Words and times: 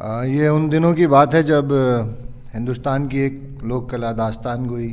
ये 0.00 0.48
उन 0.48 0.68
दिनों 0.70 0.92
की 0.94 1.06
बात 1.06 1.34
है 1.34 1.42
जब 1.42 1.68
हिंदुस्तान 2.54 3.08
की 3.08 3.18
एक 3.20 3.58
लोक 3.64 3.90
कला 3.90 4.12
दास्तान 4.12 4.66
गोई। 4.66 4.88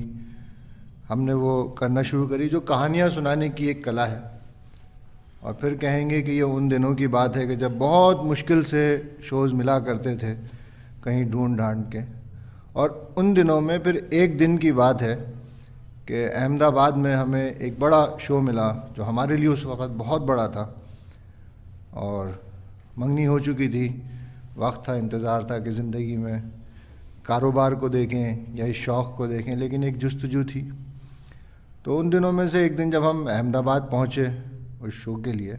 हमने 1.10 1.34
वो 1.34 1.64
करना 1.80 2.02
शुरू 2.04 2.26
करी 2.28 2.48
जो 2.48 2.60
कहानियाँ 2.62 3.10
सुनाने 3.10 3.50
की 3.50 3.70
एक 3.70 3.84
कला 3.86 4.06
है। 4.06 4.20
और 5.44 5.54
फिर 5.62 5.76
कहेंगे 5.76 6.22
कि 6.22 6.32
ये 6.32 6.42
उन 6.42 6.68
दिनों 6.70 6.94
की 6.96 7.08
बात 7.08 7.36
है 7.36 7.46
कि 7.48 7.56
जब 7.56 7.78
बहुत 7.80 8.24
मुश्किल 8.24 8.64
से 8.64 8.84
शोज़ 9.24 9.54
मिला 9.54 9.80
करते 9.80 10.16
थे 10.16 10.34
कहीं 11.04 11.24
ढूंढ 11.32 11.58
ढांड 11.58 11.86
के। 11.86 12.02
और 12.76 13.16
उन 13.18 13.34
दिनों 13.34 13.60
में 13.62 13.80
फिर 13.80 14.10
एक 14.14 14.38
दिन 14.38 14.58
की 14.58 14.72
बात 14.72 15.02
है 15.02 15.16
कि 16.08 16.24
अहमदाबाद 16.26 16.98
में 16.98 17.14
हमें 17.16 17.56
एक 17.56 17.80
बड़ा 17.80 18.06
शो 18.22 18.42
मिला 18.42 18.68
जो 18.98 19.04
हमारे 19.04 19.38
लिए 19.38 19.48
उस 19.48 19.66
वक़्त 19.66 19.94
बहुत 19.94 20.22
बड़ा 20.22 20.48
था। 20.48 20.68
और 21.96 22.40
मंगनी 23.00 23.24
हो 23.24 23.40
चुकी 23.40 23.70
थी। 23.70 23.88
वक्त 24.58 24.88
था, 24.88 24.96
इंतज़ार 24.96 25.44
था 25.44 25.60
कि 25.60 25.72
ज़िंदगी 25.72 26.18
में 26.18 26.52
कारोबार 27.26 27.76
को 27.76 27.90
देखें 27.90 28.56
या 28.56 28.66
इस 28.66 28.78
शौक़ 28.78 29.16
को 29.18 29.28
देखें, 29.28 29.56
लेकिन 29.56 29.84
एक 29.84 29.98
जस्तजू 30.00 30.44
थी। 30.46 30.62
तो 31.86 31.98
उन 31.98 32.10
दिनों 32.10 32.32
में 32.32 32.48
से 32.50 32.66
एक 32.66 32.76
दिन 32.78 32.92
जब 32.92 33.04
हम 33.06 33.26
अहमदाबाद 33.28 33.88
पहुँचे 33.92 34.28
उस 34.82 34.94
शो 34.96 35.16
के 35.18 35.32
लिए 35.34 35.54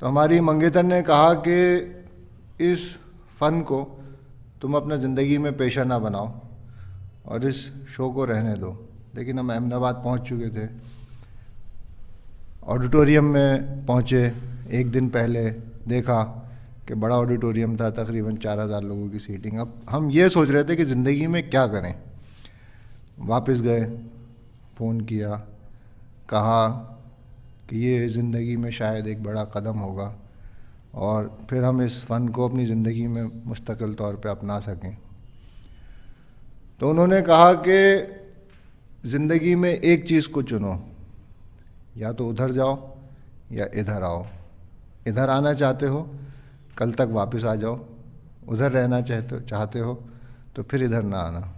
तो 0.00 0.06
हमारी 0.06 0.40
मंगेतर 0.40 0.82
ने 0.82 1.00
कहा 1.02 1.32
कि 1.38 1.56
इस 2.62 2.88
फ़न 3.38 3.60
को 3.62 3.82
तुम 4.60 4.74
अपना 4.76 4.96
ज़िंदगी 4.96 5.38
में 5.38 5.56
पेशा 5.56 5.84
ना 5.84 5.98
बनाओ 5.98 6.32
और 7.26 7.46
इस 7.46 7.64
शो 7.88 8.10
को 8.10 8.24
रहने 8.24 8.54
दो। 8.56 8.70
लेकिन 9.14 9.38
हम 9.38 9.52
अहमदाबाद 9.52 9.94
पहुँच 10.04 10.22
चुके 10.22 10.48
थे। 10.50 10.68
ऑडिटोरियम 12.66 13.24
में 13.26 13.86
पहुँचे, 13.86 14.22
एक 14.70 14.90
दिन 14.92 15.08
पहले 15.08 15.50
देखा 15.88 16.20
कि 16.88 16.94
बड़ा 16.96 17.16
ऑडिटोरियम 17.16 17.76
था, 17.76 17.90
तकरीबन 17.92 18.36
चार 18.38 18.60
हज़ार 18.60 18.82
लोगों 18.82 19.08
की 19.10 19.18
सीटिंग। 19.20 19.58
अब 19.58 19.72
हम 19.90 20.10
ये 20.10 20.28
सोच 20.28 20.50
रहे 20.50 20.64
थे 20.64 20.76
कि 20.76 20.84
ज़िंदगी 20.86 21.26
में 21.26 21.48
क्या 21.50 21.66
करें। 21.68 21.94
वापस 23.20 23.60
गए, 23.60 23.84
फ़ोन 24.78 25.00
किया, 25.02 25.36
कहा 26.30 26.68
कि 27.70 27.78
ये 27.78 28.08
ज़िंदगी 28.08 28.56
में 28.56 28.70
शायद 28.70 29.06
एक 29.06 29.22
बड़ा 29.22 29.44
कदम 29.46 29.78
होगा 29.78 30.14
और 30.96 31.36
फिर 31.50 31.64
हम 31.64 31.82
इस 31.82 32.02
फ़न 32.04 32.28
को 32.28 32.48
अपनी 32.48 32.66
ज़िंदगी 32.66 33.06
में 33.06 33.24
मुस्तकिल 33.46 33.94
तौर 33.94 34.16
पे 34.16 34.28
अपना 34.28 34.58
सकें। 34.60 34.96
तो 36.80 36.90
उन्होंने 36.90 37.20
कहा 37.22 37.52
कि 37.66 39.08
ज़िंदगी 39.08 39.54
में 39.54 39.72
एक 39.72 40.06
चीज़ 40.08 40.28
को 40.28 40.42
चुनो, 40.44 40.78
या 41.96 42.12
तो 42.12 42.28
उधर 42.28 42.52
जाओ 42.52 42.76
या 43.52 43.66
इधर 43.74 44.02
आओ। 44.02 44.26
इधर 45.06 45.30
आना 45.30 45.52
चाहते 45.54 45.86
हो 45.86 46.00
कल 46.78 46.92
तक 46.92 47.08
वापस 47.12 47.44
आ 47.44 47.54
जाओ। 47.54 47.76
उधर 48.48 48.72
रहना 48.72 49.00
चाहते 49.00 49.40
चाहते 49.40 49.78
हो 49.78 49.94
तो 50.56 50.62
फिर 50.62 50.82
इधर 50.82 51.02
ना 51.02 51.18
आना। 51.18 51.54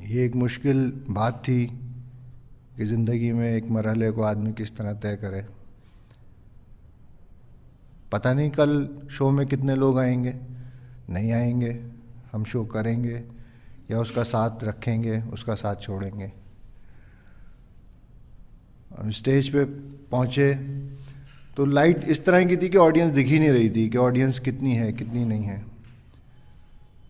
ये 0.00 0.24
एक 0.24 0.34
मुश्किल 0.36 0.90
बात 1.10 1.42
थी 1.44 1.66
कि 2.76 2.84
ज़िंदगी 2.84 3.32
में 3.32 3.50
एक 3.50 3.70
मरहले 3.70 4.10
को 4.10 4.22
आदमी 4.22 4.52
किस 4.52 4.76
तरह 4.76 4.92
तय 4.94 5.16
करे। 5.16 5.46
पता 8.12 8.32
नहीं 8.32 8.50
कल 8.50 8.88
शो 9.10 9.30
में 9.30 9.46
कितने 9.46 9.74
लोग 9.74 9.98
आएँगे, 9.98 10.34
नहीं 11.10 11.32
आएँगे, 11.32 11.70
हम 12.32 12.44
शो 12.44 12.64
करेंगे 12.64 13.24
या 13.90 13.98
उसका 14.00 14.22
साथ 14.22 14.64
रखेंगे, 14.64 15.20
उसका 15.22 15.54
साथ 15.54 15.76
छोड़ेंगे। 15.76 16.30
हम 18.98 19.10
स्टेज 19.10 19.48
पे 19.48 19.64
पहुँचे 20.10 20.54
तो 21.58 21.64
लाइट 21.66 22.04
इस 22.04 22.24
तरह 22.24 22.44
की 22.44 22.56
थी 22.56 22.68
कि 22.68 22.78
ऑडियंस 22.78 23.12
दिख 23.12 23.26
ही 23.26 23.38
नहीं 23.38 23.50
रही 23.50 23.70
थी 23.70 23.88
कि 23.88 23.98
ऑडियंस 23.98 24.38
कितनी 24.38 24.74
है, 24.74 24.92
कितनी 24.92 25.24
नहीं 25.24 25.44
है। 25.44 25.64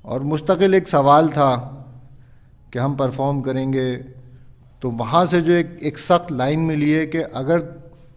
और 0.04 0.22
मुस्तकिल 0.24 0.74
एक 0.74 0.88
सवाल 0.88 1.28
था 1.28 1.56
कि 2.72 2.78
हम 2.78 2.94
परफॉर्म 2.96 3.40
करेंगे 3.40 3.94
तो 4.82 4.90
वहाँ 4.92 5.24
से 5.26 5.40
जो 5.40 5.52
एक 5.52 5.78
एक 5.82 5.98
सख्त 5.98 6.32
लाइन 6.32 6.60
मिली 6.60 6.90
है 6.90 7.04
कि 7.06 7.18
अगर 7.18 7.60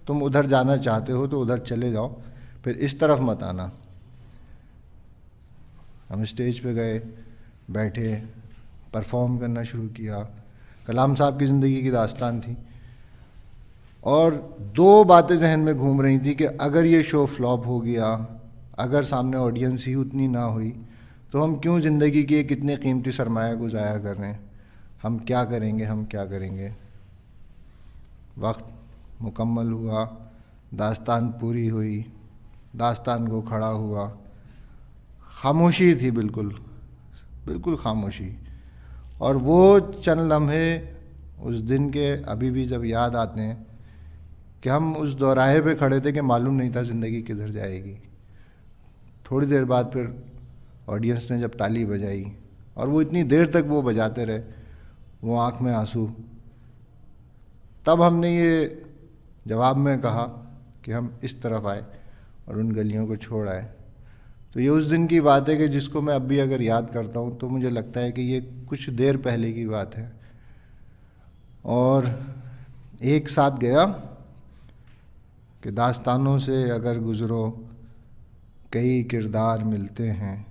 तुम 0.08 0.24
उधर 0.24 0.46
जाना 0.46 0.78
चाहते 0.80 1.12
हो 1.12 1.28
तो 1.28 1.42
उधर 1.42 1.60
चले 1.60 1.92
जाओ, 1.92 2.10
फिर 2.64 2.78
इस 2.78 3.00
तरफ़ 3.00 3.22
मत 3.22 3.44
आना। 3.44 3.72
हम 6.10 6.24
स्टेज 6.26 6.60
पे 6.60 6.74
गए, 6.74 7.00
बैठे 7.72 8.16
परफॉर्म 8.94 9.38
करना 9.38 9.64
शुरू 9.64 9.88
किया। 9.90 10.28
कलाम 10.88 11.16
साहब 11.16 11.40
की 11.40 11.46
ज़िंदगी 11.46 11.82
की 11.82 11.92
दास्तान 11.92 12.40
थी। 12.42 12.58
और 14.04 14.36
दो 14.76 15.04
बातें 15.04 15.38
जहन 15.38 15.60
में 15.60 15.76
घूम 15.76 16.02
रही 16.02 16.20
थी 16.20 16.34
कि 16.36 16.46
अगर 16.46 16.86
ये 16.86 17.02
शो 17.04 17.26
फ्लॉप 17.26 17.66
हो 17.68 17.80
गया, 17.80 18.08
अगर 18.80 19.04
सामने 19.04 19.38
ऑडियंस 19.38 19.86
ही 19.88 19.96
उतनी 19.96 20.28
ना 20.28 20.44
हुई 20.44 20.74
तो 21.32 21.40
हम 21.40 21.56
क्यों 21.56 21.80
ज़िंदगी 21.80 22.24
की 22.24 22.36
एक 22.36 22.52
इतने 22.52 22.76
कीमती 22.78 23.12
सरमाया 23.12 23.56
को 23.56 23.70
ज़ाया 23.70 23.98
कर 23.98 24.16
रहे 24.18 24.30
हैं? 24.30 24.40
हम 25.04 25.18
क्या 25.20 25.44
करेंगे, 25.46 25.84
हम 25.84 26.04
क्या 26.06 26.26
करेंगे? 26.26 26.72
वक्त 28.38 28.74
मुकम्मल 29.22 29.72
हुआ, 29.72 30.04
दास्तान 30.74 31.30
पूरी 31.32 31.68
हुई, 31.68 32.00
दास्तान 32.76 33.28
को 33.28 33.42
खड़ा 33.42 33.68
हुआ। 33.68 34.08
खामोशी 35.34 35.94
थी 35.96 36.12
बिल्कुल 36.12 36.50
बिल्कुल 37.46 37.76
खामोशी। 37.76 38.36
और 39.22 39.38
वो 39.38 39.80
चंद 39.80 40.32
लम्हे 40.32 40.80
उस 41.42 41.60
दिन 41.64 41.90
के 41.90 42.10
अभी 42.24 42.52
भी 42.52 42.66
जब 42.68 42.86
याद 42.86 43.16
आते 43.16 43.42
हैं 43.42 43.71
कि 44.64 44.70
हम 44.70 44.96
उस 44.96 45.14
दोराहे 45.14 45.62
पे 45.62 45.76
खड़े 45.76 46.00
थे 46.02 46.12
कि 46.12 46.22
मालूम 46.22 46.54
नहीं 46.54 46.72
था 46.76 46.84
ज़िंदगी 46.84 47.22
किधर 47.22 47.50
जाएगी। 47.50 47.96
थोड़ी 49.26 49.48
देर 49.48 49.66
बाद 49.66 49.92
फिर 49.94 50.14
ऑडियंस 50.90 51.28
ने 51.32 51.40
जब 51.40 51.56
ताली 51.56 51.86
बजाई, 51.86 52.26
और 52.78 52.90
वो 52.90 53.02
इतनी 53.02 53.24
देर 53.24 53.46
तक 53.46 53.66
वो 53.68 53.82
बजाते 53.82 54.26
रहे, 54.26 54.40
वो 55.24 55.38
आँख 55.38 55.62
में 55.62 55.72
आँसू। 55.74 56.06
तब 57.86 58.02
हमने 58.02 58.36
ये 58.38 58.84
जवाब 59.48 59.78
में 59.78 60.00
कहा 60.02 60.24
कि 60.86 60.92
हम 60.92 61.14
इस 61.24 61.42
तरफ़ 61.42 61.66
आए 61.68 61.84
और 62.50 62.58
उन 62.58 62.72
गलियों 62.72 63.08
को 63.08 63.16
छोड़ 63.16 63.48
आए। 63.50 63.68
तो 64.54 64.60
ये 64.60 64.70
उस 64.70 64.84
दिन 64.84 65.08
की 65.08 65.20
बात 65.22 65.50
है 65.50 65.56
कि 65.58 65.68
जिसको 65.68 66.02
मैं 66.02 66.14
अब 66.16 66.22
भी 66.22 66.40
अगर 66.40 66.62
याद 66.62 66.90
करता 66.94 67.20
हूँ 67.20 67.38
तो 67.38 67.50
मुझे 67.50 67.70
लगता 67.70 68.00
है 68.00 68.12
कि 68.12 68.22
ये 68.22 68.40
कुछ 68.70 68.90
देर 68.90 69.18
पहले 69.18 69.52
की 69.54 69.66
बात 69.68 69.96
है। 69.96 70.12
और 71.66 72.10
एक 73.04 73.30
साथ 73.30 73.58
गया। 73.60 73.86
कि 75.64 75.72
दास्तानों 75.72 76.40
से 76.40 76.70
अगर 76.70 77.00
गुज़रो, 77.00 77.66
कई 78.74 79.04
किरदार 79.04 79.64
मिलते 79.64 80.08
हैं। 80.08 80.48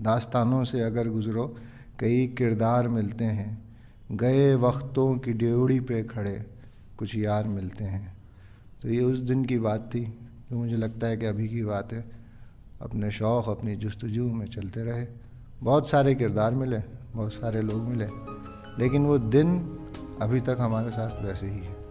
दास्तानों 0.00 0.64
से 0.64 0.80
अगर 0.80 1.08
गुज़रो, 1.08 1.56
कई 1.98 2.26
किरदार 2.26 2.88
मिलते 2.88 3.24
हैं। 3.24 3.64
गए 4.12 4.54
वक्तों 4.54 5.18
की 5.18 5.32
ड्योड़ी 5.32 5.80
पे 5.80 6.02
खड़े 6.02 6.46
कुछ 6.98 7.14
यार 7.14 7.44
मिलते 7.44 7.84
हैं। 7.84 8.16
तो 8.82 8.88
ये 8.88 9.02
उस 9.02 9.18
दिन 9.18 9.44
की 9.44 9.58
बात 9.58 9.90
थी 9.94 10.04
जो 10.50 10.58
मुझे 10.58 10.76
लगता 10.76 11.06
है 11.06 11.16
कि 11.16 11.26
अभी 11.26 11.48
की 11.48 11.62
बात 11.64 11.92
है। 11.92 12.04
अपने 12.82 13.10
शौक़, 13.10 13.50
अपनी 13.50 13.76
जस्तजू 13.76 14.32
में 14.32 14.46
चलते 14.46 14.84
रहे। 14.84 15.06
बहुत 15.62 15.88
सारे 15.88 16.14
किरदार 16.14 16.54
मिले, 16.54 16.78
बहुत 17.14 17.32
सारे 17.32 17.62
लोग 17.62 17.82
मिले, 17.82 18.06
लेकिन 18.78 19.06
वो 19.06 19.18
दिन 19.18 19.78
अभी 20.22 20.40
तक 20.40 20.56
हमारे 20.60 20.90
साथ 20.90 21.24
वैसे 21.24 21.46
ही 21.46 21.58
है। 21.58 21.83